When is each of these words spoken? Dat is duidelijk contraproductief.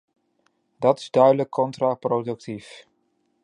Dat 0.79 0.99
is 0.99 1.09
duidelijk 1.11 1.49
contraproductief. 1.49 2.87